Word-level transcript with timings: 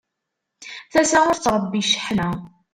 Tasa 0.91 1.17
ur 1.29 1.35
tettṛebbi 1.35 1.81
cceḥna. 1.85 2.29